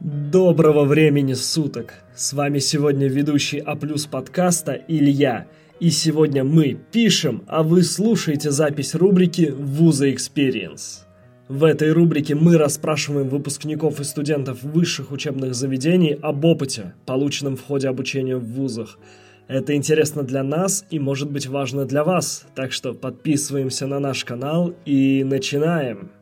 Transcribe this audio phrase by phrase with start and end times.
[0.00, 1.94] Доброго времени суток!
[2.14, 5.48] С вами сегодня ведущий А плюс подкаста Илья.
[5.80, 11.00] И сегодня мы пишем, а вы слушаете запись рубрики «Вуза Experience».
[11.48, 17.64] В этой рубрике мы расспрашиваем выпускников и студентов высших учебных заведений об опыте, полученном в
[17.64, 19.00] ходе обучения в вузах.
[19.48, 24.24] Это интересно для нас и может быть важно для вас, так что подписываемся на наш
[24.24, 26.12] канал и начинаем.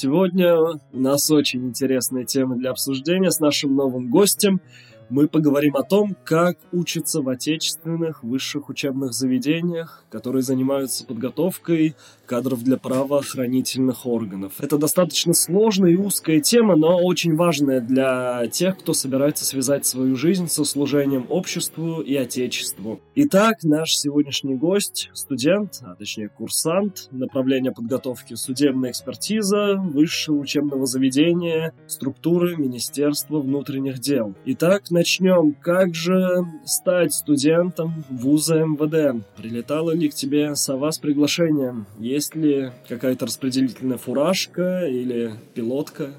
[0.00, 0.56] Сегодня.
[0.56, 4.60] У нас очень интересная тема для обсуждения с нашим новым гостем–
[5.10, 11.94] мы поговорим о том, как учатся в отечественных высших учебных заведениях, которые занимаются подготовкой
[12.26, 14.54] кадров для правоохранительных органов.
[14.60, 20.16] Это достаточно сложная и узкая тема, но очень важная для тех, кто собирается связать свою
[20.16, 23.00] жизнь со служением обществу и отечеству.
[23.14, 31.72] Итак, наш сегодняшний гость, студент, а точнее курсант, направления подготовки судебная экспертиза, высшего учебного заведения,
[31.86, 34.34] структуры Министерства внутренних дел.
[34.44, 35.54] Итак, начнем.
[35.54, 39.24] Как же стать студентом вуза МВД?
[39.36, 41.86] Прилетала ли к тебе сова с приглашением?
[41.98, 46.10] Есть ли какая-то распределительная фуражка или пилотка?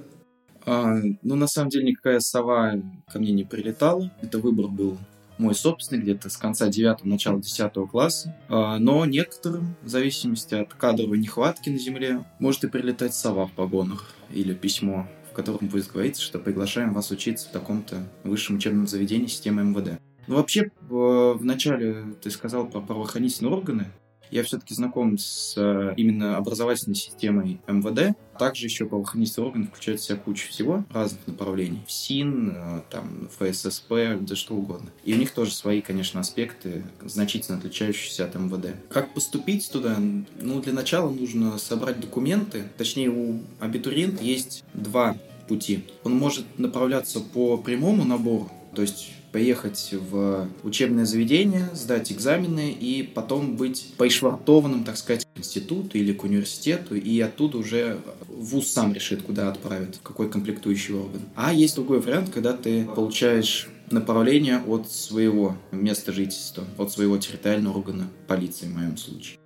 [0.66, 2.74] А, ну, на самом деле, никакая сова
[3.12, 4.12] ко мне не прилетала.
[4.22, 4.98] Это выбор был
[5.38, 8.34] мой собственный, где-то с конца 9 начала 10 класса.
[8.48, 13.52] А, но некоторым, в зависимости от кадровой нехватки на Земле, может и прилетать сова в
[13.52, 15.08] погонах или письмо
[15.44, 20.00] котором будет говориться, что приглашаем вас учиться в таком-то высшем учебном заведении системы МВД.
[20.28, 23.88] Ну, вообще, в начале ты сказал про правоохранительные органы.
[24.32, 28.16] Я все-таки знаком с э, именно образовательной системой МВД.
[28.38, 31.82] Также еще правоохранительные органы включают в себя кучу всего, разных направлений.
[31.88, 34.90] ФСИН, э, там, ФССП, да что угодно.
[35.04, 38.76] И у них тоже свои, конечно, аспекты, значительно отличающиеся от МВД.
[38.90, 39.98] Как поступить туда?
[39.98, 42.66] Ну, для начала нужно собрать документы.
[42.78, 45.18] Точнее, у абитуриента есть два
[45.50, 45.84] пути.
[46.06, 53.04] Он может направляться по прямому набору, то есть поехать в учебное заведение, сдать экзамены и
[53.04, 58.94] потом быть пришвартованным, так сказать, к институту или к университету, и оттуда уже вуз сам
[58.94, 61.22] решит, куда отправит, какой комплектующий орган.
[61.36, 67.78] А есть другой вариант, когда ты получаешь направление от своего места жительства, от своего территориального
[67.78, 69.38] органа полиции в моем случае.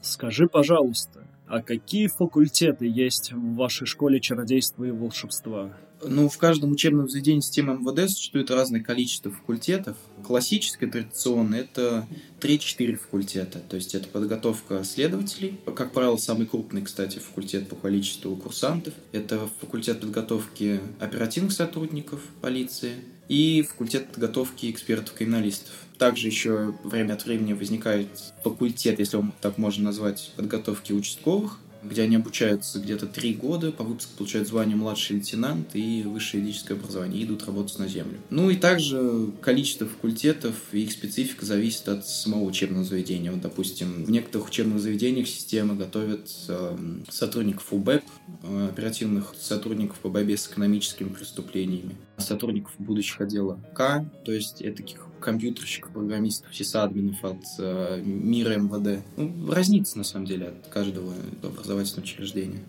[0.00, 5.76] Скажи, пожалуйста, а какие факультеты есть в вашей школе чародейства и волшебства?
[6.04, 9.96] Ну, в каждом учебном заведении системы МВД существует разное количество факультетов.
[10.24, 12.06] Классическое, традиционное, это
[12.40, 13.60] 3-4 факультета.
[13.60, 15.58] То есть это подготовка следователей.
[15.74, 18.92] Как правило, самый крупный, кстати, факультет по количеству курсантов.
[19.12, 22.92] Это факультет подготовки оперативных сотрудников полиции
[23.28, 25.72] и факультет подготовки экспертов-криминалистов.
[25.98, 28.08] Также еще время от времени возникает
[28.42, 31.58] факультет, если он так можно назвать, подготовки участковых
[31.88, 36.76] где они обучаются где-то три года, по выпуску получают звание младший лейтенант и высшее юридическое
[36.76, 38.18] образование, и идут работать на землю.
[38.30, 43.30] Ну и также количество факультетов и их специфика зависит от самого учебного заведения.
[43.30, 46.76] Вот, допустим, в некоторых учебных заведениях системы готовят э,
[47.08, 48.02] сотрудников УБЭП,
[48.42, 55.06] э, оперативных сотрудников по борьбе с экономическими преступлениями, сотрудников будущих отдела К, то есть таких
[55.20, 59.02] компьютерщиков, программистов, сисадминов от э, мира МВД.
[59.16, 62.60] Ну, разница, на самом деле, от каждого образовательного учреждения.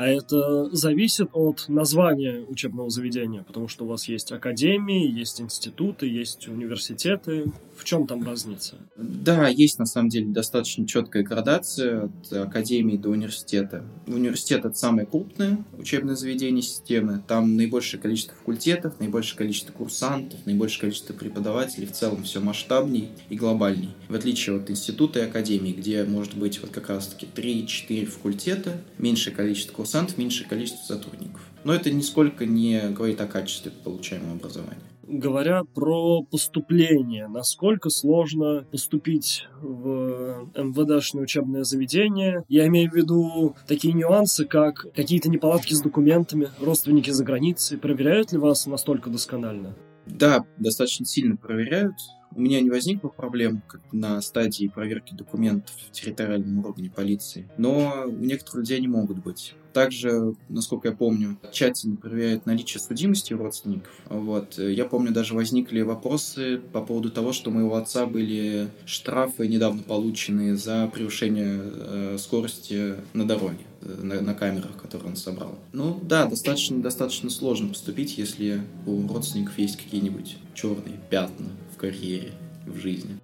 [0.00, 6.08] А это зависит от названия учебного заведения, потому что у вас есть академии, есть институты,
[6.08, 7.52] есть университеты.
[7.76, 8.76] В чем там разница?
[8.96, 13.84] Да, есть на самом деле достаточно четкая градация от академии до университета.
[14.06, 17.22] Университет это самое крупное учебное заведение системы.
[17.26, 21.86] Там наибольшее количество факультетов, наибольшее количество курсантов, наибольшее количество преподавателей.
[21.86, 23.90] В целом все масштабней и глобальней.
[24.08, 29.34] В отличие от института и академии, где может быть вот как раз-таки 3-4 факультета, меньшее
[29.34, 31.42] количество курсантов, курсантов, меньшее количество сотрудников.
[31.64, 34.78] Но это нисколько не говорит о качестве получаемого образования.
[35.02, 42.44] Говоря про поступление, насколько сложно поступить в МВДшное учебное заведение?
[42.48, 47.76] Я имею в виду такие нюансы, как какие-то неполадки с документами, родственники за границей.
[47.76, 49.74] Проверяют ли вас настолько досконально?
[50.06, 51.96] Да, достаточно сильно проверяют.
[52.34, 58.04] У меня не возникло проблем как на стадии проверки документов в территориальном уровне полиции, но
[58.06, 59.54] у некоторых людей они могут быть.
[59.72, 63.92] Также, насколько я помню, тщательно проверяют наличие судимости родственников.
[64.08, 64.58] Вот.
[64.58, 69.82] Я помню, даже возникли вопросы по поводу того, что у моего отца были штрафы, недавно
[69.82, 75.56] полученные за превышение э, скорости на дороге э, на, на камерах, которые он собрал.
[75.72, 81.46] Ну да, достаточно, достаточно сложно поступить, если у родственников есть какие-нибудь черные пятна
[81.80, 82.32] карьере,
[82.66, 83.18] в жизни.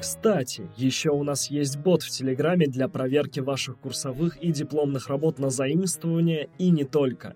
[0.00, 5.38] Кстати, еще у нас есть бот в Телеграме для проверки ваших курсовых и дипломных работ
[5.38, 7.34] на заимствование и не только.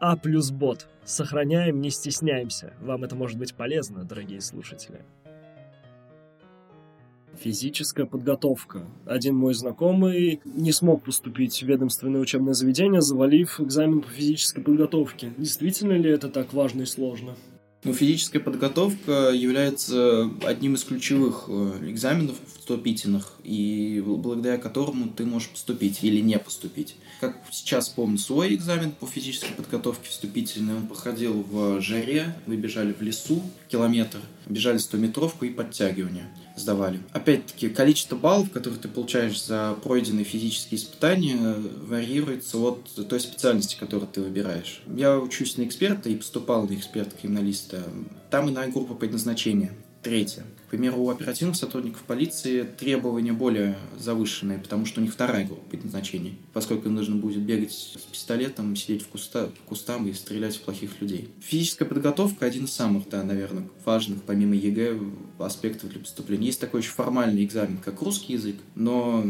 [0.00, 0.88] А плюс бот.
[1.04, 2.72] Сохраняем, не стесняемся.
[2.80, 5.02] Вам это может быть полезно, дорогие слушатели.
[7.38, 8.86] Физическая подготовка.
[9.04, 15.34] Один мой знакомый не смог поступить в ведомственное учебное заведение, завалив экзамен по физической подготовке.
[15.36, 17.34] Действительно ли это так важно и сложно?
[17.86, 25.50] Ну, физическая подготовка является одним из ключевых э, экзаменов вступительных, и благодаря которому ты можешь
[25.50, 26.96] поступить или не поступить.
[27.20, 32.92] Как сейчас помню свой экзамен по физической подготовке вступительный, он проходил в жаре, мы бежали
[32.92, 37.00] в лесу километр, бежали 100-метровку и подтягивания сдавали.
[37.12, 41.38] Опять-таки, количество баллов, которые ты получаешь за пройденные физические испытания,
[41.82, 44.82] варьируется от той специальности, которую ты выбираешь.
[44.86, 47.82] Я учусь на эксперта и поступал на эксперта-криминалиста.
[48.30, 49.72] Там иная группа предназначения.
[50.06, 50.44] Третье.
[50.66, 55.68] К примеру, у оперативных сотрудников полиции требования более завышенные, потому что у них вторая группа
[55.68, 60.54] предназначений, поскольку им нужно будет бегать с пистолетом, сидеть в, куста, в кустам и стрелять
[60.56, 61.28] в плохих людей.
[61.40, 64.96] Физическая подготовка один из самых, да, наверное, важных, помимо ЕГЭ,
[65.40, 66.46] аспектов для поступления.
[66.46, 69.24] Есть такой очень формальный экзамен, как русский язык, но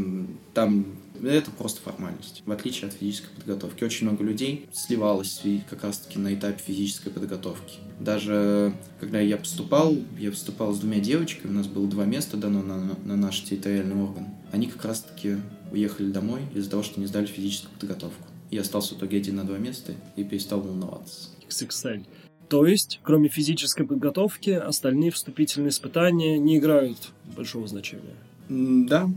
[0.52, 0.84] там
[1.22, 3.84] это просто формальность, в отличие от физической подготовки.
[3.84, 7.78] Очень много людей сливалось как раз-таки на этапе физической подготовки.
[8.00, 12.62] Даже когда я поступал, я поступал с двумя девочками, у нас было два места дано
[12.62, 14.26] на, на наш территориальный орган.
[14.52, 15.36] Они как раз-таки
[15.72, 18.24] уехали домой из-за того, что не сдали физическую подготовку.
[18.50, 21.30] Я остался в итоге один на два места и перестал волноваться.
[21.48, 22.04] XXL.
[22.48, 28.14] То есть, кроме физической подготовки, остальные вступительные испытания не играют большого значения?
[28.48, 29.10] Да,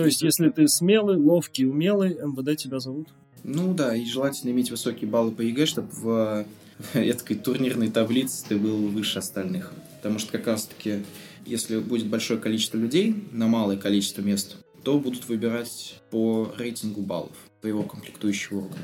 [0.00, 3.08] то есть, если ты смелый, ловкий, умелый, МВД тебя зовут?
[3.44, 6.46] Ну да, и желательно иметь высокие баллы по ЕГЭ, чтобы в
[6.94, 9.72] этой турнирной таблице ты был выше остальных.
[9.96, 11.04] Потому что как раз-таки,
[11.44, 17.36] если будет большое количество людей на малое количество мест, то будут выбирать по рейтингу баллов
[17.60, 18.80] твоего комплектующего органа.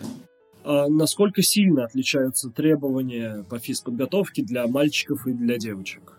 [0.65, 6.19] А насколько сильно отличаются требования по физподготовке для мальчиков и для девочек?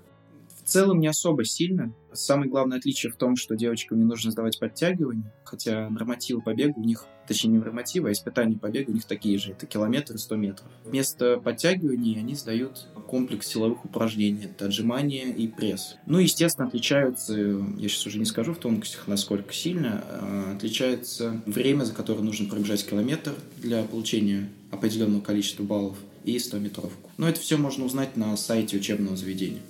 [0.64, 1.94] В целом не особо сильно.
[2.18, 6.82] Самое главное отличие в том, что девочкам не нужно сдавать подтягивания, хотя нормативы по бегу
[6.82, 10.16] у них, точнее не нормативы, а испытания по бегу у них такие же, это километр
[10.16, 10.68] и 100 метров.
[10.84, 15.96] Вместо подтягиваний они сдают комплекс силовых упражнений, это отжимания и пресс.
[16.08, 21.84] Ну, естественно, отличаются, я сейчас уже не скажу в тонкостях, насколько сильно, а, отличается время,
[21.84, 27.12] за которое нужно пробежать километр для получения определенного количества баллов и 100-метровку.
[27.18, 29.62] Но это все можно узнать на сайте учебного заведения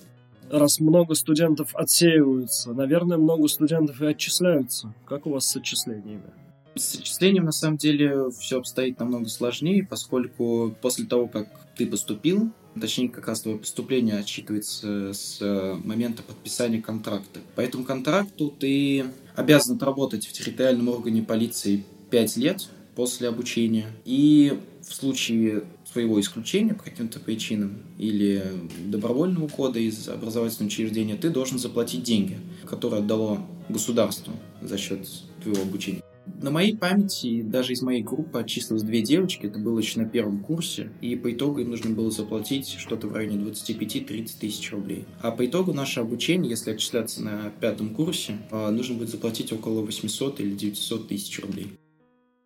[0.49, 4.94] раз много студентов отсеиваются, наверное, много студентов и отчисляются.
[5.05, 6.31] Как у вас с отчислениями?
[6.75, 12.51] С отчислением, на самом деле, все обстоит намного сложнее, поскольку после того, как ты поступил,
[12.79, 15.39] точнее, как раз твое поступление отсчитывается с
[15.83, 17.39] момента подписания контракта.
[17.55, 19.05] По этому контракту ты
[19.35, 23.88] обязан отработать в территориальном органе полиции 5 лет после обучения.
[24.05, 25.63] И в случае
[25.97, 28.44] своего исключения по каким-то причинам или
[28.85, 35.07] добровольного ухода из образовательного учреждения, ты должен заплатить деньги, которые отдало государство за счет
[35.41, 36.03] твоего обучения.
[36.39, 40.41] На моей памяти, даже из моей группы отчислилось две девочки, это было еще на первом
[40.41, 45.05] курсе, и по итогу им нужно было заплатить что-то в районе 25-30 тысяч рублей.
[45.21, 49.81] А по итогу наше обучение, если отчисляться на пятом курсе, а, нужно будет заплатить около
[49.81, 51.71] 800 или 900 тысяч рублей.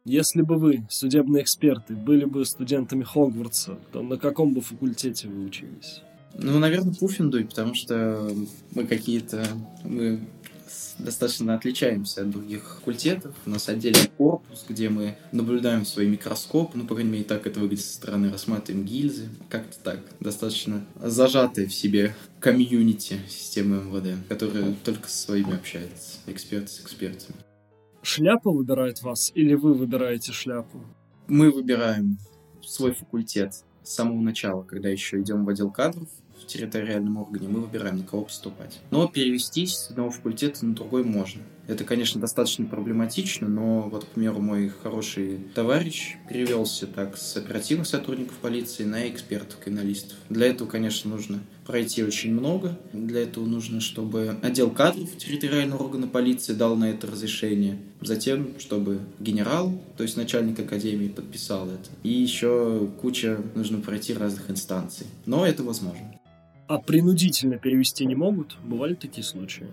[0.05, 5.45] Если бы вы, судебные эксперты, были бы студентами Хогвартса, то на каком бы факультете вы
[5.45, 6.01] учились?
[6.33, 8.31] Ну, наверное, Пуффендуй, потому что
[8.73, 9.45] мы какие-то...
[9.83, 10.21] Мы
[10.97, 13.35] достаточно отличаемся от других факультетов.
[13.45, 17.59] У нас отдельный корпус, где мы наблюдаем свой микроскоп, ну, по крайней мере, так это
[17.59, 19.29] выглядит со стороны, рассматриваем гильзы.
[19.49, 19.99] Как-то так.
[20.19, 27.35] Достаточно зажатые в себе комьюнити системы МВД, которые только со своими общаются, эксперты с экспертами.
[28.03, 30.79] Шляпа выбирает вас или вы выбираете шляпу?
[31.27, 32.17] Мы выбираем
[32.61, 36.09] свой факультет с самого начала, когда еще идем в отдел кадров
[36.51, 38.79] территориальном органе, мы выбираем, на кого поступать.
[38.91, 41.41] Но перевестись с одного факультета на другой можно.
[41.67, 47.87] Это, конечно, достаточно проблематично, но вот, к примеру, мой хороший товарищ перевелся так с оперативных
[47.87, 50.17] сотрудников полиции на экспертов-криминалистов.
[50.29, 52.77] Для этого, конечно, нужно пройти очень много.
[52.91, 57.77] Для этого нужно, чтобы отдел кадров территориального органа полиции дал на это разрешение.
[58.01, 61.89] Затем, чтобы генерал, то есть начальник академии, подписал это.
[62.03, 65.07] И еще куча нужно пройти разных инстанций.
[65.25, 66.20] Но это возможно.
[66.71, 68.55] А принудительно перевести не могут?
[68.63, 69.67] Бывали такие случаи?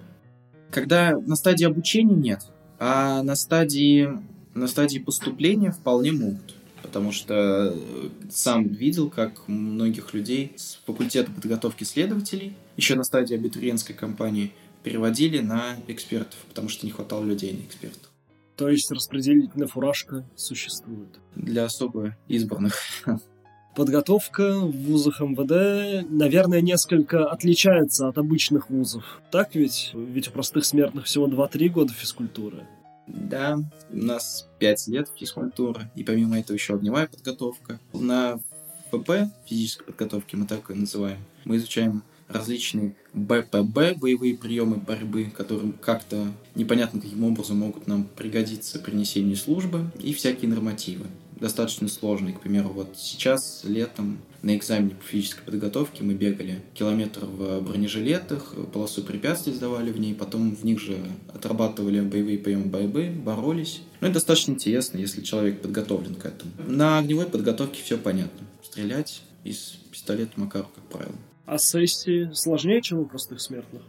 [0.73, 2.41] Когда на стадии обучения нет,
[2.81, 4.09] а на стадии,
[4.55, 6.57] на стадии поступления вполне могут.
[6.83, 13.37] Потому что э, сам видел, как многих людей с факультета подготовки следователей еще на стадии
[13.37, 14.53] абитуриентской кампании
[14.83, 18.11] переводили на экспертов, потому что не хватало людей на экспертов.
[18.57, 21.21] То есть распределительная фуражка существует?
[21.37, 22.75] Для особо избранных.
[23.79, 29.23] Подготовка в вузах МВД, наверное, несколько отличается от обычных вузов.
[29.31, 29.93] Так ведь?
[29.95, 32.67] Ведь у простых смертных всего 2-3 года физкультуры.
[33.07, 37.79] Да, у нас 5 лет физкультуры, и помимо этого еще огневая подготовка.
[37.93, 38.41] На
[38.91, 39.11] ФП,
[39.47, 46.27] физической подготовке мы так и называем, мы изучаем различные БПБ, боевые приемы борьбы, которые как-то
[46.57, 51.07] непонятно каким образом могут нам пригодиться при несении службы, и всякие нормативы
[51.41, 52.35] достаточно сложные.
[52.35, 58.55] К примеру, вот сейчас летом на экзамене по физической подготовке мы бегали километр в бронежилетах,
[58.73, 60.99] полосу препятствий сдавали в ней, потом в них же
[61.33, 63.83] отрабатывали боевые приемы борьбы, боролись.
[64.01, 66.53] Ну, это достаточно интересно, если человек подготовлен к этому.
[66.67, 68.47] На огневой подготовке все понятно.
[68.63, 71.17] Стрелять из пистолета Макаров, как правило.
[71.47, 73.83] А сессии сложнее, чем у простых смертных?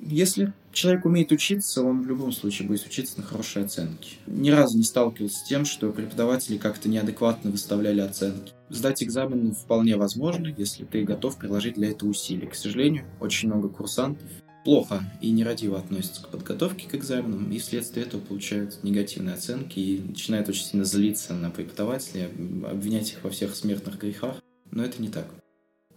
[0.00, 4.16] Если человек умеет учиться, он в любом случае будет учиться на хорошие оценки.
[4.26, 8.52] Ни разу не сталкивался с тем, что преподаватели как-то неадекватно выставляли оценки.
[8.68, 12.48] Сдать экзамен вполне возможно, если ты готов приложить для этого усилия.
[12.48, 14.28] К сожалению, очень много курсантов
[14.64, 20.00] плохо и нерадиво относятся к подготовке к экзаменам, и вследствие этого получают негативные оценки и
[20.00, 22.26] начинают очень сильно злиться на преподавателей,
[22.68, 24.42] обвинять их во всех смертных грехах.
[24.72, 25.28] Но это не так.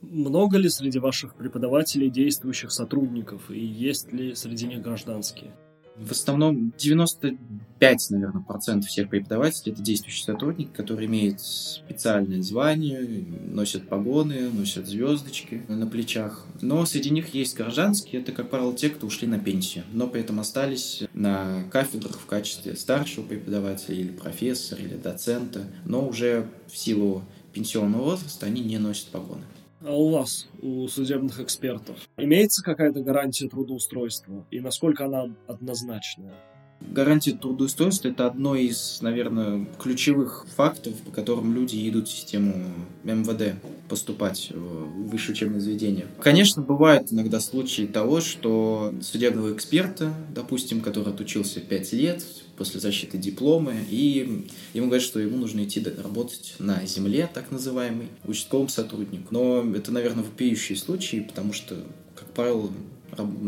[0.02, 5.52] Много ли среди ваших преподавателей действующих сотрудников, и есть ли среди них гражданские?
[6.00, 13.90] В основном 95, наверное, процентов всех преподавателей это действующие сотрудники, которые имеют специальное звание, носят
[13.90, 16.46] погоны, носят звездочки на плечах.
[16.62, 20.22] Но среди них есть гражданские, это, как правило, те, кто ушли на пенсию, но при
[20.22, 26.78] этом остались на кафедрах в качестве старшего преподавателя или профессора, или доцента, но уже в
[26.78, 29.44] силу пенсионного возраста они не носят погоны.
[29.82, 34.46] А у вас, у судебных экспертов, имеется какая-то гарантия трудоустройства?
[34.52, 36.34] И насколько она однозначная?
[36.82, 42.56] Гарантия трудоустройства– это одно из, наверное, ключевых фактов, по которым люди идут в систему
[43.04, 43.56] МВД
[43.90, 46.08] поступать в высшее учебное заведение.
[46.22, 52.26] Конечно, бывают иногда случаи того, что судебного эксперта, допустим, который отучился 5 лет,
[52.60, 58.10] после защиты диплома, и ему говорят, что ему нужно идти работать на земле, так называемый,
[58.26, 59.28] участковым сотрудником.
[59.32, 61.76] Но это, наверное, вопиющие случаи, потому что,
[62.16, 62.70] как правило,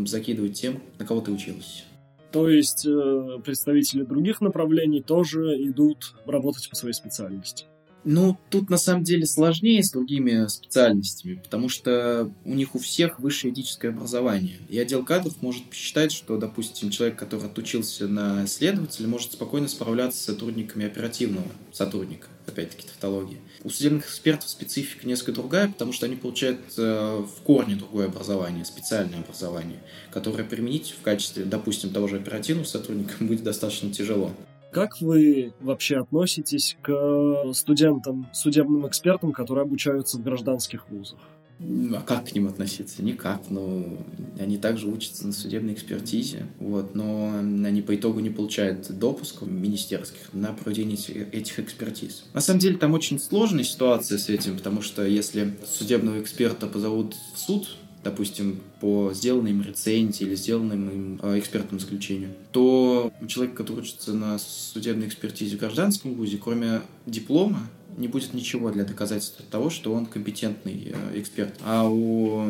[0.06, 1.84] закидывают тем, на кого ты учился.
[2.32, 7.66] То есть э, представители других направлений тоже идут работать по своей специальности.
[8.04, 13.20] Ну, тут на самом деле сложнее с другими специальностями, потому что у них у всех
[13.20, 14.58] высшее этическое образование.
[14.68, 20.18] И отдел кадров может посчитать, что, допустим, человек, который отучился на следователя, может спокойно справляться
[20.20, 23.38] с сотрудниками оперативного сотрудника, опять-таки тавтология.
[23.62, 28.64] У судебных экспертов специфика несколько другая, потому что они получают э, в корне другое образование,
[28.64, 29.78] специальное образование,
[30.10, 34.32] которое применить в качестве, допустим, того же оперативного сотрудника будет достаточно тяжело.
[34.72, 41.18] Как вы вообще относитесь к студентам, судебным экспертам, которые обучаются в гражданских вузах?
[41.94, 43.04] А как к ним относиться?
[43.04, 43.42] Никак.
[43.50, 43.84] но
[44.40, 50.32] они также учатся на судебной экспертизе, вот, но они по итогу не получают допусков министерских
[50.32, 50.96] на проведение
[51.30, 52.24] этих экспертиз.
[52.32, 57.14] На самом деле там очень сложная ситуация с этим, потому что если судебного эксперта позовут
[57.34, 57.68] в суд,
[58.04, 64.12] допустим, по сделанной им рецензии или сделанным им э, экспертным заключению, то человек, который учится
[64.12, 69.92] на судебной экспертизе в гражданском вузе, кроме диплома, не будет ничего для доказательства того, что
[69.92, 71.54] он компетентный э, эксперт.
[71.62, 72.44] А у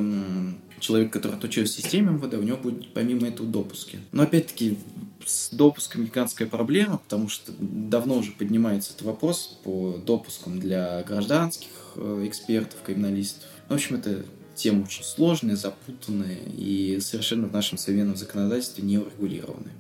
[0.79, 4.01] человека, который отучился в системе МВД, у него будет помимо этого допуски.
[4.13, 4.79] Но опять-таки
[5.25, 11.69] с допуском гигантская проблема, потому что давно уже поднимается этот вопрос по допускам для гражданских
[11.97, 13.45] э, экспертов, криминалистов.
[13.69, 19.73] В общем, это тема очень сложная, запутанная и совершенно в нашем современном законодательстве не урегулированная.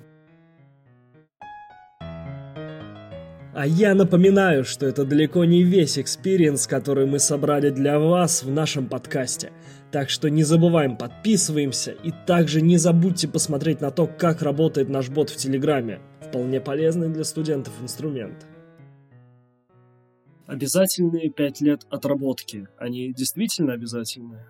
[3.55, 8.50] А я напоминаю, что это далеко не весь experience, который мы собрали для вас в
[8.50, 9.52] нашем подкасте.
[9.91, 15.11] Так что не забываем, подписываемся и также не забудьте посмотреть на то, как работает наш
[15.11, 16.00] бот в Телеграме.
[16.23, 18.47] Вполне полезный для студентов инструмент.
[20.47, 22.69] Обязательные пять лет отработки.
[22.79, 24.47] Они действительно обязательные?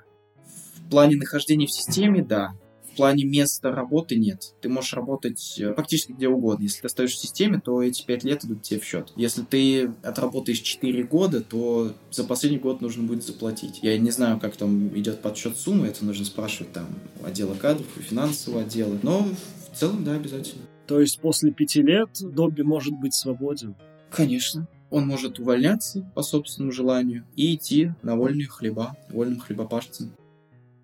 [0.91, 2.55] Плане нахождения в системе, да.
[2.93, 4.55] В плане места работы нет.
[4.61, 6.65] Ты можешь работать э, практически где угодно.
[6.65, 9.12] Если ты остаешься в системе, то эти 5 лет идут тебе в счет.
[9.17, 13.79] Если ты отработаешь 4 года, то за последний год нужно будет заплатить.
[13.83, 16.87] Я не знаю, как там идет подсчет суммы, это нужно спрашивать там
[17.25, 18.99] отдела кадров и финансового отдела.
[19.03, 19.27] Но
[19.73, 20.65] в целом, да, обязательно.
[20.87, 23.75] То есть после пяти лет Добби может быть свободен?
[24.11, 24.69] Конечно.
[24.91, 30.12] Он может увольняться по собственному желанию и идти на вольные хлеба, вольным хлебопашцем.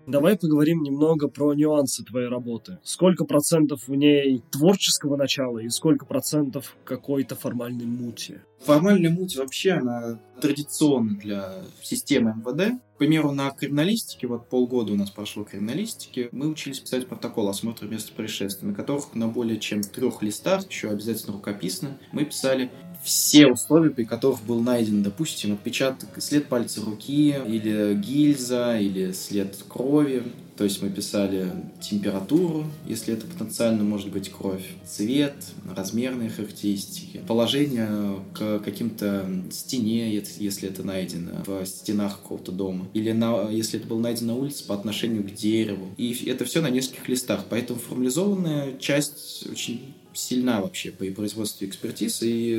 [0.09, 2.79] Давай поговорим немного про нюансы твоей работы.
[2.83, 8.41] Сколько процентов в ней творческого начала и сколько процентов какой-то формальной мути?
[8.61, 12.81] Формальная муть вообще, она традиционна для системы МВД.
[12.95, 17.87] К примеру, на криминалистике, вот полгода у нас прошло криминалистики, мы учились писать протокол осмотра
[17.87, 22.71] места происшествия, на которых на более чем трех листах, еще обязательно рукописно, мы писали
[23.03, 29.57] все условия, при которых был найден, допустим, отпечаток, след пальца руки, или гильза, или след
[29.69, 30.23] крови.
[30.57, 35.37] То есть мы писали температуру, если это потенциально может быть кровь, цвет,
[35.77, 43.49] размерные характеристики, положение к каким-то стене, если это найдено в стенах какого-то дома, или на,
[43.49, 45.95] если это было найдено на улице по отношению к дереву.
[45.97, 47.45] И это все на нескольких листах.
[47.49, 52.57] Поэтому формализованная часть очень сильна вообще по производству экспертиз, и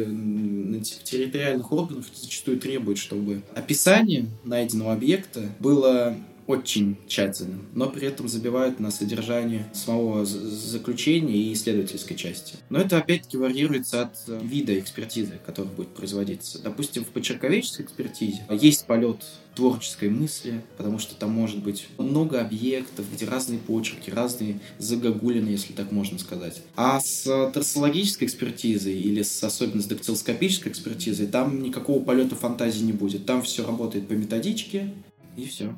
[1.04, 6.16] территориальных органов зачастую требует, чтобы описание найденного объекта было
[6.50, 12.56] очень тщательным, но при этом забивают на содержание самого заключения и исследовательской части.
[12.70, 16.60] Но это опять-таки варьируется от э, вида экспертизы, который будет производиться.
[16.60, 23.06] Допустим, в почерковедческой экспертизе есть полет творческой мысли, потому что там может быть много объектов,
[23.14, 26.64] где разные почерки, разные загогулины, если так можно сказать.
[26.76, 32.94] А с трассологической экспертизой или с, особенно с дактилоскопической экспертизой там никакого полета фантазии не
[32.94, 33.28] будет.
[33.28, 34.92] Там все работает по методичке,
[35.38, 35.76] и все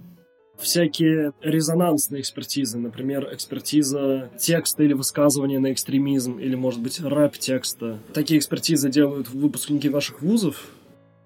[0.61, 7.99] всякие резонансные экспертизы, например, экспертиза текста или высказывания на экстремизм, или, может быть, рэп текста.
[8.13, 10.69] Такие экспертизы делают выпускники ваших вузов?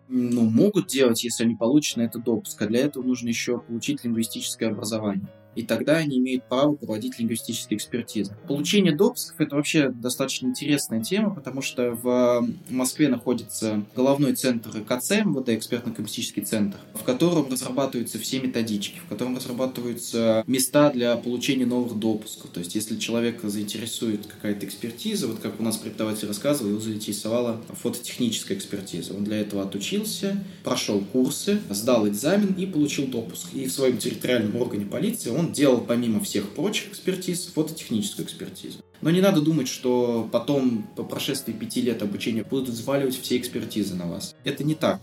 [0.07, 2.61] Ну, могут делать, если они получат на это допуск.
[2.61, 7.77] А для этого нужно еще получить лингвистическое образование и тогда они имеют право проводить лингвистические
[7.77, 8.35] экспертизы.
[8.47, 15.11] Получение допусков— это вообще достаточно интересная тема, потому что в Москве находится головной центр КЦ,
[15.25, 21.97] МВД, экспертно-коммунистический центр, в котором разрабатываются все методички, в котором разрабатываются места для получения новых
[21.97, 22.51] допусков.
[22.51, 27.61] То есть, если человека заинтересует какая-то экспертиза, вот как у нас преподаватель рассказывал, его заинтересовала
[27.69, 29.13] фототехническая экспертиза.
[29.13, 33.53] Он для этого отучился, прошел курсы, сдал экзамен и получил допуск.
[33.53, 38.79] И в своем территориальном органе полиции он он делал помимо всех прочих экспертиз фототехническую экспертизу.
[39.01, 43.93] Но не надо думать, что потом, по прошествии пяти лет обучения, будут взваливать все экспертизы
[43.95, 44.35] на вас.
[44.43, 44.99] Это не так.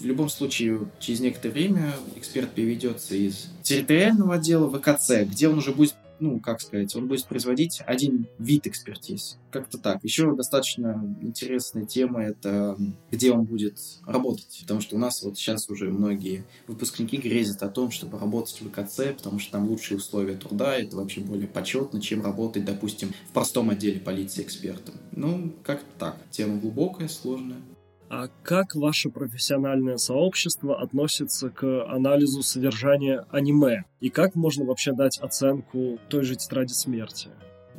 [0.00, 5.58] В любом случае, через некоторое время эксперт переведется из территориального отдела в ЭКЦ, где он
[5.58, 9.38] уже будет ну, как сказать, он будет производить один вид экспертиз.
[9.50, 10.02] Как-то так.
[10.04, 12.76] Еще достаточно интересная тема— это
[13.10, 14.58] где он будет работать.
[14.62, 18.68] Потому что у нас вот сейчас уже многие выпускники грезят о том, чтобы работать в
[18.68, 23.32] ВКЦ, потому что там лучшие условия труда, это вообще более почетно, чем работать, допустим, в
[23.32, 24.94] простом отделе полиции экспертом.
[25.12, 26.16] Ну, как-то так.
[26.30, 27.60] Тема глубокая, сложная.
[28.10, 33.84] А как ваше профессиональное сообщество относится к анализу содержания аниме?
[34.00, 37.28] И как можно вообще дать оценку той же «Тетради смерти»?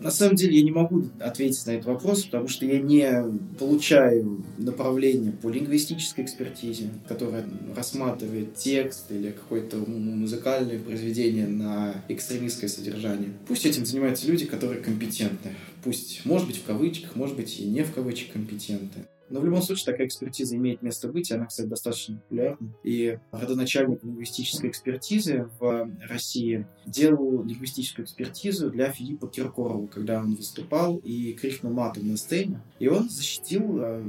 [0.01, 3.11] На самом деле я не могу ответить на этот вопрос, потому что я не
[3.57, 7.43] получаю направление по лингвистической экспертизе, которая
[7.75, 13.31] рассматривает текст или какое-то музыкальное произведение на экстремистское содержание.
[13.47, 15.55] Пусть этим занимаются люди, которые компетентны.
[15.83, 19.05] Пусть, может быть, в кавычках, может быть, и не в кавычках компетентны.
[19.29, 22.73] Но в любом случае такая экспертиза имеет место быть, и она, кстати, достаточно популярна.
[22.83, 30.97] И родоначальник лингвистической экспертизы в России делал лингвистическую экспертизу для Филиппа Киркорова, когда он выступал
[30.97, 32.61] и крикнул матом на сцене.
[32.79, 34.03] И он защитил э,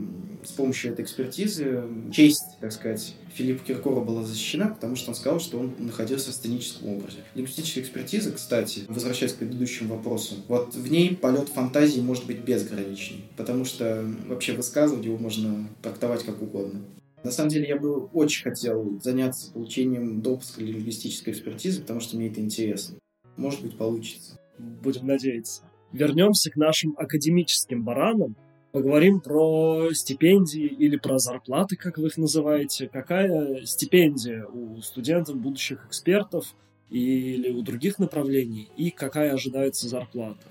[0.44, 5.40] с помощью этой экспертизы честь, так сказать, Филиппа Киркорова была защищена, потому что он сказал,
[5.40, 7.18] что он находился в сценическом образе.
[7.34, 13.24] Лингвистическая экспертиза, кстати, возвращаясь к предыдущему вопросу, вот в ней полет фантазии может быть безграничный,
[13.36, 16.80] потому что вообще высказывать его можно трактовать как угодно.
[17.22, 22.28] На самом деле, я бы очень хотел заняться получением допуска лингвистической экспертизы, потому что мне
[22.28, 22.96] это интересно.
[23.36, 24.38] Может быть, получится.
[24.58, 25.62] Будем надеяться.
[25.92, 28.36] Вернемся к нашим академическим баранам.
[28.72, 32.88] Поговорим про стипендии или про зарплаты, как вы их называете.
[32.88, 36.54] Какая стипендия у студентов, будущих экспертов
[36.88, 40.46] или у других направлений, и какая ожидается зарплата?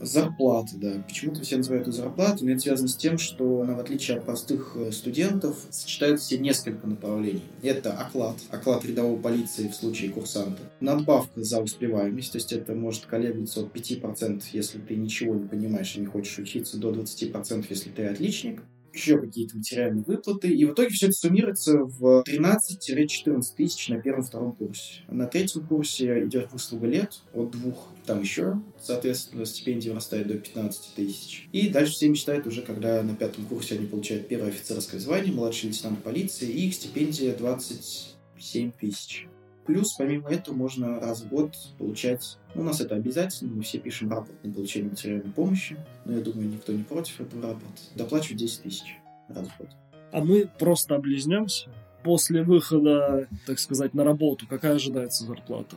[0.00, 1.02] Зарплаты, да.
[1.06, 4.24] Почему-то все называют ее зарплатой, но это связано с тем, что она, в отличие от
[4.24, 7.42] простых э, студентов, сочетает все несколько направлений.
[7.62, 13.06] Это оклад, оклад рядового полиции в случае курсанта, надбавка за успеваемость, то есть это может
[13.06, 17.90] колеблиться от 5%, если ты ничего не понимаешь и не хочешь учиться, до 20%, если
[17.90, 20.48] ты отличник, еще какие-то материальные выплаты.
[20.48, 25.02] И в итоге все это суммируется в 13-14 тысяч на первом-втором курсе.
[25.08, 30.94] На третьем курсе идет выслуга лет от двух, там еще, соответственно, стипендия вырастает до 15
[30.94, 31.48] тысяч.
[31.52, 35.70] И дальше все мечтают уже, когда на пятом курсе они получают первое офицерское звание, младший
[35.70, 39.26] лейтенант полиции, и их стипендия 27 тысяч.
[39.66, 42.38] Плюс, помимо этого, можно раз в год получать...
[42.54, 46.20] Ну, у нас это обязательно, мы все пишем рапорт на получение материальной помощи, но я
[46.20, 47.80] думаю, никто не против этого рапорта.
[47.94, 48.96] Доплачивать 10 тысяч
[49.28, 49.68] раз в год.
[50.10, 51.70] А мы просто облизнемся.
[52.02, 55.76] После выхода, так сказать, на работу, какая ожидается зарплата?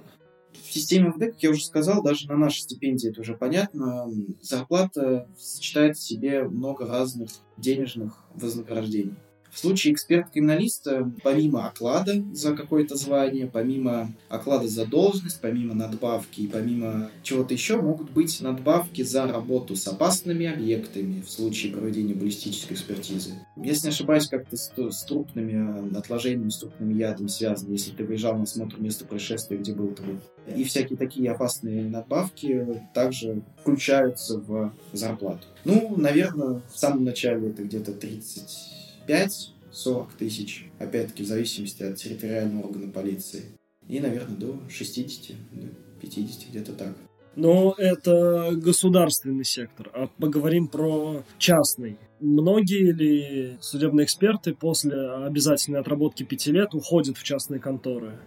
[0.53, 4.07] В системе МВД, как я уже сказал, даже на нашей стипендии это уже понятно,
[4.41, 9.13] зарплата сочетает в себе много разных денежных вознаграждений.
[9.55, 16.47] В случае эксперт-криминалиста, помимо оклада за какое-то звание, помимо оклада за должность, помимо надбавки и
[16.47, 22.75] помимо чего-то еще, могут быть надбавки за работу с опасными объектами в случае проведения баллистической
[22.75, 23.31] экспертизы.
[23.55, 28.35] Если не ошибаюсь, как-то с, с трупными отложениями, с трупными ядами связано, если ты выезжал
[28.35, 30.19] на осмотр места происшествия, где был труп.
[30.53, 35.47] И всякие такие опасные надбавки также включаются в зарплату.
[35.63, 38.74] Ну, наверное, в самом начале это где-то 30
[39.07, 43.43] 5-40 тысяч, опять-таки в зависимости от территориального органа полиции.
[43.87, 45.67] И, наверное, до 60, до
[46.01, 46.95] 50, где-то так.
[47.35, 51.97] Но это государственный сектор, а поговорим про частный.
[52.21, 58.19] Многие ли судебные эксперты после обязательной отработки пяти лет уходят в частные конторы?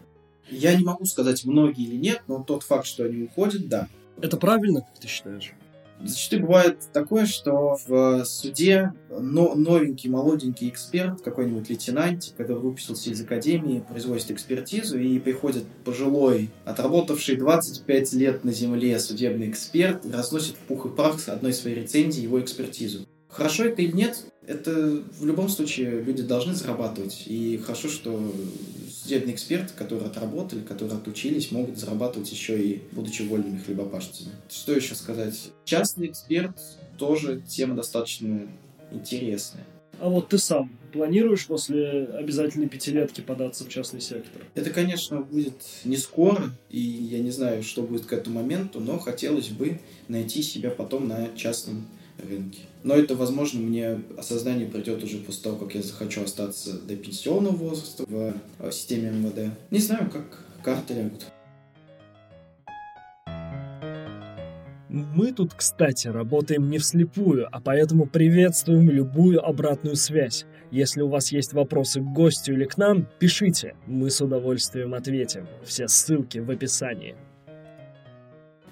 [0.51, 3.89] Я не могу сказать, многие или нет, но тот факт, что они уходят, да.
[4.21, 5.55] Это правильно, как ты считаешь?
[6.03, 13.21] Зачастую бывает такое, что в суде но, новенький, молоденький эксперт, какой-нибудь лейтенант, который выпустился из
[13.21, 20.87] академии, производит экспертизу, и приходит пожилой, отработавший 25 лет на земле судебный эксперт, разносит пух
[20.87, 23.07] и прах с одной своей рецензии его экспертизу.
[23.29, 27.25] Хорошо это или нет, это в любом случае люди должны зарабатывать.
[27.27, 28.33] И хорошо, что
[28.91, 34.31] судебные эксперты, которые отработали, которые отучились, могут зарабатывать еще и будучи вольными хлебопашцами.
[34.51, 35.51] Что еще сказать?
[35.65, 36.57] Частный эксперт
[36.97, 38.49] тоже тема достаточно
[38.91, 39.65] интересная.
[40.01, 44.43] А вот ты сам планируешь после обязательной пятилетки податься в частный сектор?
[44.55, 48.99] Это, конечно, будет не скоро, и я не знаю, что будет к этому моменту, но
[48.99, 51.87] хотелось бы найти себя потом на частном
[52.27, 52.61] рынке.
[52.83, 57.57] Но это, возможно, мне осознание придет уже после того, как я захочу остаться до пенсионного
[57.57, 59.53] возраста в э, системе МВД.
[59.71, 61.27] Не знаю, как карты лягут.
[64.89, 70.47] Мы тут, кстати, работаем не вслепую, а поэтому приветствуем любую обратную связь.
[70.71, 75.47] Если у вас есть вопросы к гостю или к нам, пишите, мы с удовольствием ответим.
[75.63, 77.17] Все ссылки в описании.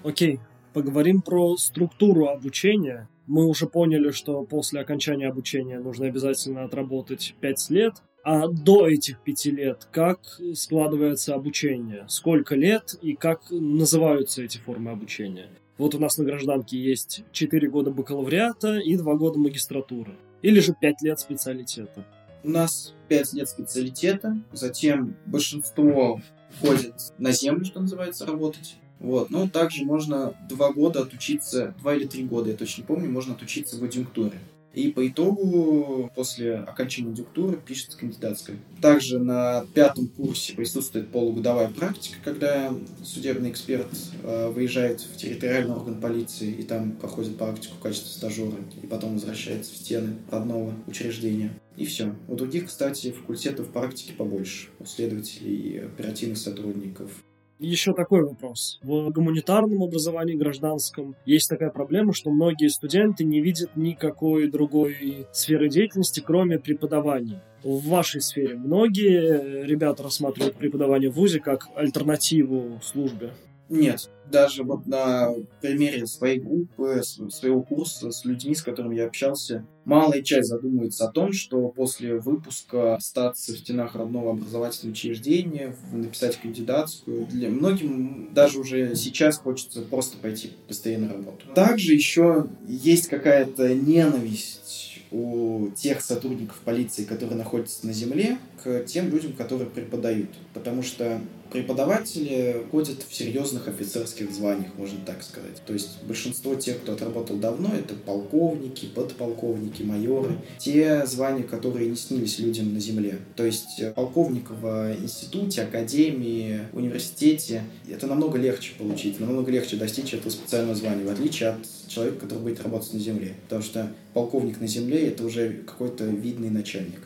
[0.03, 0.39] Окей,
[0.73, 7.69] поговорим про структуру обучения мы уже поняли, что после окончания обучения нужно обязательно отработать 5
[7.69, 7.95] лет.
[8.23, 10.19] А до этих пяти лет как
[10.53, 12.05] складывается обучение?
[12.09, 15.49] Сколько лет и как называются эти формы обучения?
[15.77, 20.17] Вот у нас на гражданке есть 4 года бакалавриата и 2 года магистратуры.
[20.41, 22.03] Или же 5 лет специалитета.
[22.43, 26.19] У нас 5 лет специалитета, затем большинство
[26.61, 28.77] ходит на землю, что называется, работать.
[28.99, 29.29] Вот.
[29.29, 33.77] Но также можно два года отучиться, два или три года, я точно помню, можно отучиться
[33.77, 34.39] в адъюнктуре.
[34.77, 38.57] И по итогу, после окончания адъюнктуры, пишется кандидатская.
[38.79, 42.71] Также на пятом курсе присутствует полугодовая практика, когда
[43.03, 43.87] судебный эксперт
[44.21, 49.15] э, выезжает в территориальный орган полиции и там проходит практику в качестве стажера, и потом
[49.15, 51.51] возвращается в стены родного учреждения.
[51.75, 52.15] И все.
[52.27, 54.67] У других, кстати, факультетов практики побольше.
[54.79, 57.11] У следователей, оперативных сотрудников,
[57.59, 58.79] еще такой вопрос.
[58.83, 65.69] В гуманитарном образовании гражданском есть такая проблема, что многие студенты не видят никакой другой сферы
[65.69, 67.41] деятельности, кроме преподавания.
[67.63, 73.31] В вашей сфере многие ребята рассматривают преподавание в ВУЗе как альтернативу службе?
[73.69, 79.65] Нет, даже вот на примере своей группы, своего курса с людьми, с которыми я общался,
[79.85, 86.37] малая часть задумывается о том, что после выпуска остаться в стенах родного образовательного учреждения, написать
[86.37, 87.25] кандидатскую.
[87.27, 91.47] Для многим даже уже сейчас хочется просто пойти быстрее на работу.
[91.53, 99.09] Также еще есть какая-то ненависть у тех сотрудников полиции, которые находятся на земле, к тем
[99.09, 100.29] людям, которые преподают.
[100.53, 105.61] Потому что преподаватели ходят в серьезных офицерских званиях, можно так сказать.
[105.65, 110.37] То есть большинство тех, кто отработал давно, это полковники, подполковники, майоры.
[110.59, 113.19] Те звания, которые не снились людям на земле.
[113.35, 120.29] То есть полковник в институте, академии, университете, это намного легче получить, намного легче достичь этого
[120.29, 123.35] специального звания, в отличие от человека, который будет работать на земле.
[123.43, 127.01] Потому что полковник на земле— это уже какой-то видный начальник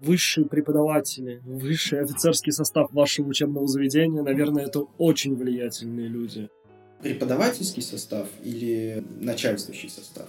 [0.00, 6.48] высшие преподаватели, высший офицерский состав вашего учебного заведения, наверное, это очень влиятельные люди.
[7.02, 10.28] Преподавательский состав или начальствующий состав?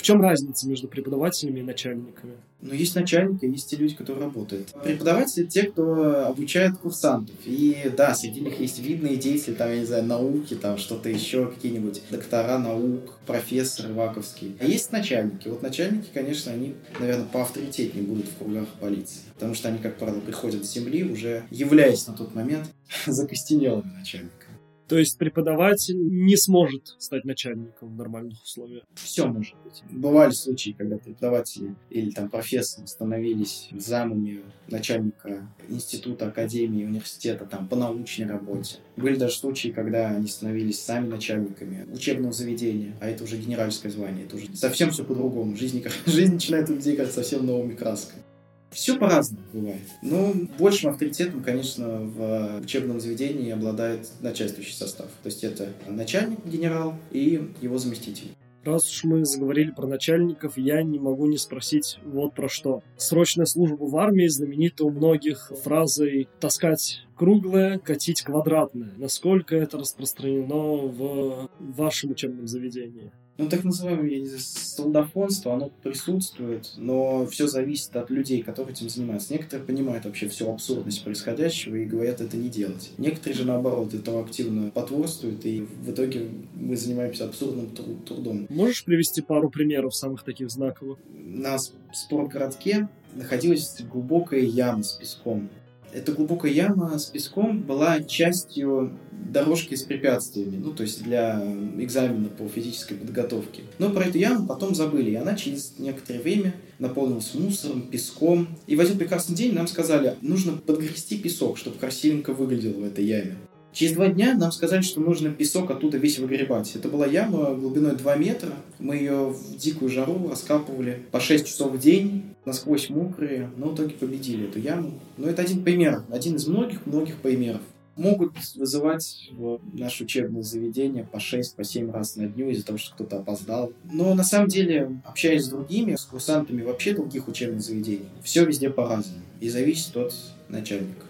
[0.00, 2.32] В чем разница между преподавателями и начальниками?
[2.62, 4.72] Ну, есть начальники, есть и люди, которые работают.
[4.82, 7.36] Преподаватели— те, кто обучает курсантов.
[7.44, 11.48] И да, среди них есть видные деятели, там, я не знаю, науки, там что-то еще,
[11.48, 14.52] какие-нибудь доктора наук, профессоры ваковские.
[14.58, 15.48] А есть начальники.
[15.48, 19.20] Вот начальники, конечно, они, наверное, поавторитетнее будут в кругах полиции.
[19.34, 22.70] Потому что они, как правило, приходят с земли, уже являясь на тот момент
[23.06, 24.49] закостенелыми начальниками.
[24.90, 28.82] То есть преподаватель не сможет стать начальником в нормальных условиях.
[28.96, 29.84] Все может быть.
[29.88, 37.76] Бывали случаи, когда преподаватели или там профессоры становились замами начальника института, академии, университета там по
[37.76, 38.78] научной работе.
[38.96, 44.26] Были даже случаи, когда они становились сами начальниками учебного заведения, а это уже генеральское звание,
[44.26, 45.54] это уже совсем все по-другому.
[45.54, 48.24] Жизнь, жизнь начинает у людей как совсем новыми красками.
[48.70, 49.80] Все по-разному бывает.
[50.02, 55.08] Но большим авторитетом, конечно, в учебном заведении обладает начальствующий состав.
[55.22, 58.28] То есть это начальник, генерал и его заместитель.
[58.62, 62.82] Раз уж мы заговорили про начальников, я не могу не спросить вот про что.
[62.98, 68.92] Срочная служба в армии знаменита у многих фразой «таскать круглое, катить квадратное».
[68.98, 73.12] Насколько это распространено в вашем учебном заведении?
[73.38, 78.74] Ну, так называемое, я не знаю, солдафонство, оно присутствует, но все зависит от людей, которые
[78.74, 79.32] этим занимаются.
[79.32, 82.90] Некоторые понимают вообще всю абсурдность происходящего и говорят это не делать.
[82.98, 87.68] Некоторые же, наоборот, этого активно потворствуют, и в итоге мы занимаемся абсурдным
[88.06, 88.46] трудом.
[88.50, 90.98] Можешь привести пару примеров самых таких знаковых?
[91.14, 91.56] На
[91.92, 95.48] спортгородке находилась глубокая яма с песком.
[95.92, 98.92] Эта глубокая яма с песком была частью
[99.28, 101.42] дорожки с препятствиями, ну, то есть для
[101.78, 103.62] экзамена по физической подготовке.
[103.78, 108.48] Но про эту яму потом забыли, и она через некоторое время наполнилась мусором, песком.
[108.66, 113.04] И в один прекрасный день нам сказали, нужно подгрести песок, чтобы красивенько выглядел в этой
[113.04, 113.36] яме.
[113.72, 116.74] Через два дня нам сказали, что нужно песок оттуда весь выгребать.
[116.74, 118.52] Это была яма глубиной 2 метра.
[118.80, 123.76] Мы ее в дикую жару раскапывали по 6 часов в день, насквозь мокрые, но в
[123.76, 124.98] итоге победили эту яму.
[125.16, 127.60] Но это один пример, один из многих-многих примеров
[127.96, 132.78] могут вызывать в наше учебное заведение по 6, по 7 раз на дню из-за того,
[132.78, 133.72] что кто-то опоздал.
[133.84, 138.70] Но на самом деле, общаясь с другими, с курсантами вообще других учебных заведений, все везде
[138.70, 140.14] по-разному и зависит от
[140.48, 141.06] начальника.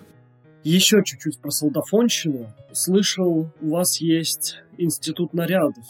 [0.63, 2.53] Еще чуть-чуть про солдафонщину.
[2.73, 5.85] Слышал, у вас есть институт нарядов.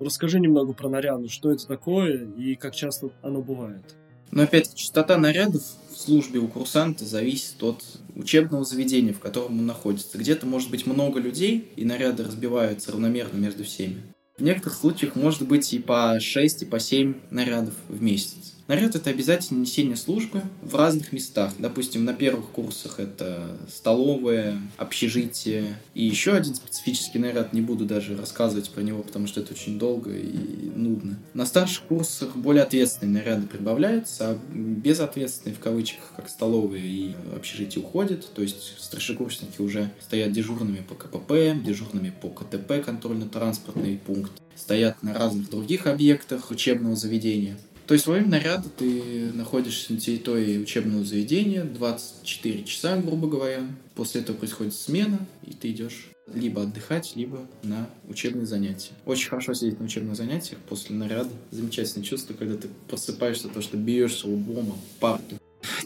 [0.00, 3.96] Расскажи немного про наряды, что это такое и как часто оно бывает.
[4.34, 7.84] Но опять частота нарядов в службе у курсанта зависит от
[8.16, 10.18] учебного заведения, в котором он находится.
[10.18, 14.02] Где-то может быть много людей, и наряды разбиваются равномерно между всеми.
[14.36, 18.53] В некоторых случаях может быть и по 6, и по 7 нарядов в месяц.
[18.66, 21.52] Наряд— это обязательно несение службы в разных местах.
[21.58, 25.78] Допустим, на первых курсах это столовая, общежитие.
[25.92, 29.78] И еще один специфический наряд, не буду даже рассказывать про него, потому что это очень
[29.78, 31.18] долго и нудно.
[31.34, 37.84] На старших курсах более ответственные наряды прибавляются, а безответственные, в кавычках, как столовые и общежитие
[37.84, 38.32] уходят.
[38.32, 45.12] То есть старшекурсники уже стоят дежурными по КПП, дежурными по КТП, контрольно-транспортный пункт стоят на
[45.12, 47.58] разных других объектах учебного заведения.
[47.86, 53.62] То есть во время наряда ты находишься на территории учебного заведения 24 часа, грубо говоря.
[53.94, 58.92] После этого происходит смена, и ты идешь либо отдыхать, либо на учебные занятия.
[59.04, 61.30] Очень хорошо сидеть на учебных занятиях после наряда.
[61.50, 65.36] Замечательное чувство, когда ты просыпаешься, то, что бьешься лбом об парту.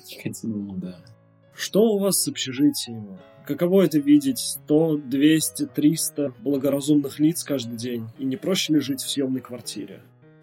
[0.09, 1.01] Никотиновую, да.
[1.55, 3.19] Что у вас с общежитием?
[3.45, 8.07] Каково это видеть 100, 200, 300 благоразумных лиц каждый день?
[8.19, 10.03] И не проще ли жить в съемной квартире?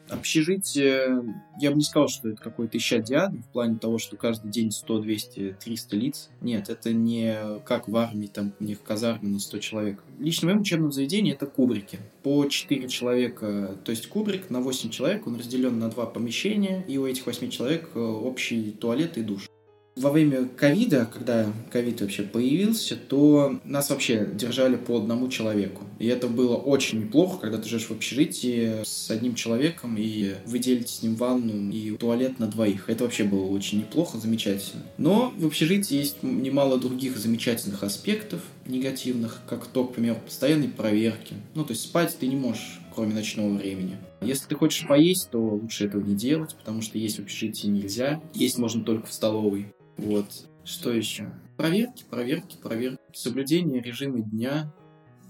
[0.09, 1.23] Общежитие,
[1.59, 4.99] я бы не сказал, что это какой-то исчадиад в плане того, что каждый день 100,
[4.99, 6.29] 200, 300 лиц.
[6.41, 10.03] Нет, это не как в армии, там у них казармы на 100 человек.
[10.19, 11.99] Лично в моем учебном заведении это кубрики.
[12.23, 16.97] По 4 человека, то есть кубрик на 8 человек, он разделен на два помещения, и
[16.97, 19.49] у этих 8 человек э, общий туалет и душ.
[19.95, 25.83] Во время ковида, когда ковид вообще появился, то нас вообще держали по одному человеку.
[25.99, 30.59] И это было очень неплохо, когда ты живешь в общежитии с одним человеком, и вы
[30.59, 32.89] делите с ним ванну и туалет на двоих.
[32.89, 34.83] Это вообще было очень неплохо, замечательно.
[34.97, 41.35] Но в общежитии есть немало других замечательных аспектов негативных, как то, к примеру, постоянной проверки.
[41.53, 43.97] Ну, то есть спать ты не можешь кроме ночного времени.
[44.21, 48.21] Если ты хочешь поесть, то лучше этого не делать, потому что есть в общежитии нельзя.
[48.33, 49.67] Есть можно только в столовой.
[49.97, 50.25] Вот.
[50.63, 51.31] Что еще?
[51.57, 52.99] Проверки, проверки, проверки.
[53.13, 54.73] Соблюдение режима дня.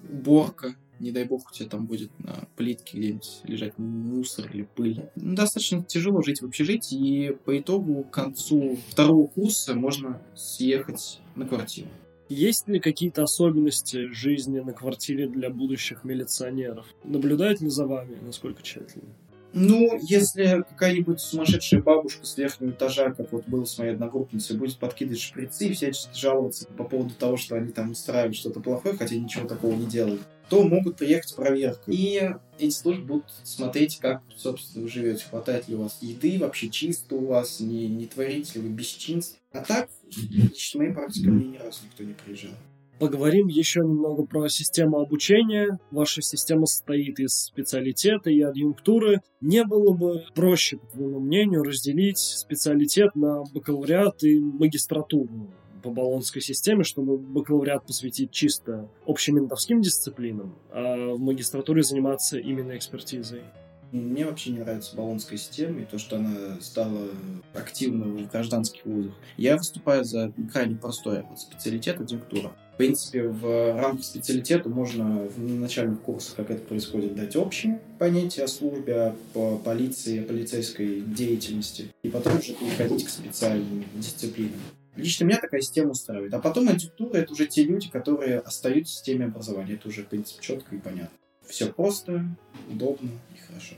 [0.10, 0.76] Уборка.
[1.00, 5.10] Не дай бог, у тебя там будет на плитке где-нибудь лежать мусор или пыль.
[5.16, 11.20] Ну, достаточно тяжело жить в общежитии, и по итогу к концу второго курса можно съехать
[11.36, 11.90] на квартиру.
[12.30, 16.88] Есть ли какие-то особенности жизни на квартире для будущих милиционеров?
[17.04, 19.14] Наблюдают ли за вами, насколько тщательно?
[19.58, 24.78] Ну, если какая-нибудь сумасшедшая бабушка с верхнего этажа, как вот было с моей одногруппницей, будет
[24.78, 29.16] подкидывать шприцы и всячески жаловаться по поводу того, что они там устраивают что-то плохое, хотя
[29.16, 31.90] ничего такого не делают, то могут приехать проверка.
[31.90, 35.24] И эти службы будут смотреть, как, собственно, вы живете.
[35.30, 39.40] Хватает ли у вас еды, вообще чисто у вас, не, не творите ли вы бесчинств.
[39.54, 39.90] А так,
[40.30, 42.52] лично моей практике мне ни разу никто не приезжал.
[43.00, 45.80] Поговорим еще немного про систему обучения.
[45.92, 49.22] Ваша система состоит из специалитета и адъюнктуры.
[49.42, 55.50] Не было бы проще, по твоему мнению, разделить специалитет на бакалавриат и магистратуру
[55.84, 63.44] по баллонской системе, чтобы бакалавриат посвятить чисто общементовским дисциплинам, а в магистратуре заниматься именно экспертизой?
[63.92, 67.08] Мне вообще не нравится баллонская система и то, что она стала
[67.54, 69.14] активна в гражданских вузах.
[69.38, 72.52] Я выступаю за крайне простой специалитет адъюнктура.
[72.76, 78.44] В принципе, в рамках специалитета можно в начальных курсах, как это происходит, дать общие понятия
[78.44, 84.60] о службе, по полиции, о полицейской деятельности, и потом уже переходить к специальным дисциплинам.
[84.98, 86.34] Лично меня такая система устраивает.
[86.34, 89.76] А потом адъюнктура— это уже те люди, которые остаются в системе образования.
[89.76, 91.18] Это уже, в принципе, четко и понятно.
[91.48, 92.26] Все просто,
[92.70, 93.76] удобно и хорошо.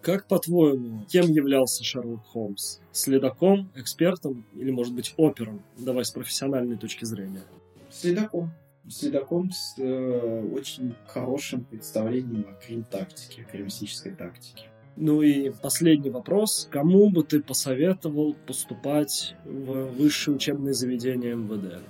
[0.00, 2.78] Как по-твоему, кем являлся Шерлок Холмс?
[2.90, 5.62] Следаком, экспертом или, может быть, опером?
[5.78, 7.42] Давай с профессиональной точки зрения.
[7.92, 8.50] Следаком.
[8.88, 14.64] Следаком с э, очень хорошим представлением о крим-тактике, о кримистической тактике.
[14.96, 16.68] Ну и последний вопрос.
[16.70, 21.80] Кому бы ты посоветовал поступать в высшее учебное заведение МВД?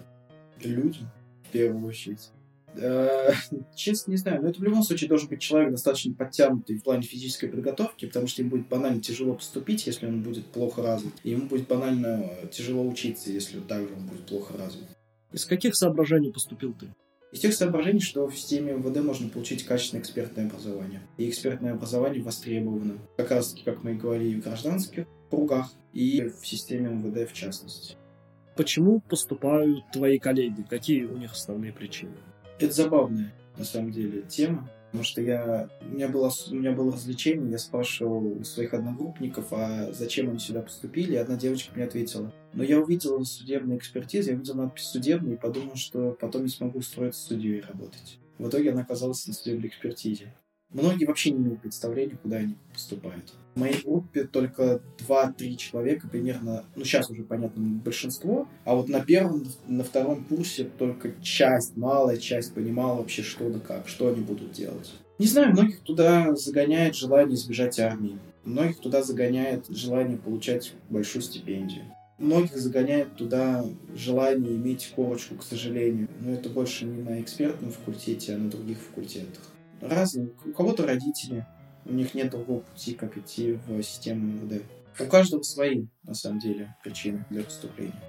[0.62, 1.08] Людям,
[1.48, 2.30] в первую очередь.
[2.76, 3.32] Э,
[3.74, 7.02] честно, не знаю, но это в любом случае должен быть человек достаточно подтянутый в плане
[7.02, 11.14] физической подготовки, потому что ему будет банально тяжело поступить, если он будет плохо развит.
[11.22, 14.88] И ему будет банально тяжело учиться, если также он будет плохо развит.
[15.32, 16.88] Из каких соображений поступил ты?
[17.32, 21.00] Из тех соображений, что в системе МВД можно получить качественное экспертное образование.
[21.16, 22.98] И экспертное образование востребовано.
[23.16, 27.32] Как раз таки, как мы и говорили, в гражданских кругах и в системе МВД в
[27.32, 27.96] частности.
[28.54, 30.66] Почему поступают твои коллеги?
[30.68, 32.12] Какие у них основные причины?
[32.58, 34.70] Это забавная, на самом деле, тема.
[34.92, 39.46] Потому что я, у, меня было, у меня было развлечение, я спрашивал у своих одногруппников,
[39.50, 42.30] а зачем они сюда поступили, и одна девочка мне ответила.
[42.52, 46.80] Но я увидел судебную экспертизу, я увидел надпись «судебный» и подумал, что потом не смогу
[46.80, 48.18] устроиться в судью и работать.
[48.36, 50.34] В итоге она оказалась на судебной экспертизе.
[50.72, 53.34] Многие вообще не имеют представления, куда они поступают.
[53.54, 59.00] В моей группе только 2-3 человека примерно, ну сейчас уже понятно, большинство, а вот на
[59.00, 64.22] первом, на втором курсе только часть, малая часть понимала вообще что да как, что они
[64.22, 64.94] будут делать.
[65.18, 68.18] Не знаю, многих туда загоняет желание избежать армии.
[68.44, 71.84] Многих туда загоняет желание получать большую стипендию.
[72.18, 76.08] Многих загоняет туда желание иметь корочку, к сожалению.
[76.20, 79.51] Но это больше не на экспертном факультете, а на других факультетах
[79.82, 80.30] разные.
[80.44, 81.46] У кого-то родители,
[81.84, 84.62] у них нет другого пути, как идти в систему МВД.
[85.00, 88.00] У каждого свои, на самом деле, причины для поступления.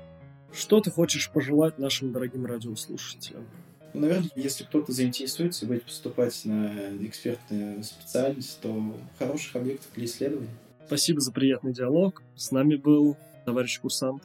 [0.51, 3.45] Что ты хочешь пожелать нашим дорогим радиослушателям?
[3.93, 10.05] Ну, наверное, если кто-то заинтересуется и будет поступать на экспертную специальность, то хороших объектов для
[10.05, 10.49] исследования.
[10.85, 12.21] Спасибо за приятный диалог.
[12.35, 14.23] С нами был товарищ курсант.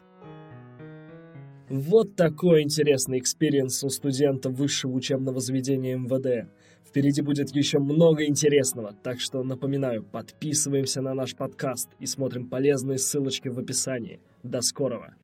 [1.68, 6.48] Вот такой интересный experience у студента высшего учебного заведения МВД.
[6.88, 12.98] Впереди будет еще много интересного, так что напоминаю, подписываемся на наш подкаст и смотрим полезные
[12.98, 14.20] ссылочки в описании.
[14.42, 15.14] До скорого!